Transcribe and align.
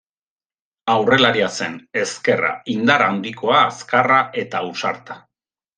Aurrelaria 0.93 1.49
zen, 1.59 1.75
ezkerra, 2.05 2.49
indar 2.77 3.07
handikoa, 3.11 3.61
azkarra 3.69 4.21
eta 4.45 4.67
ausarta. 4.69 5.25